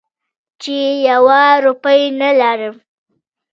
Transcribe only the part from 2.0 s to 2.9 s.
نه لرم.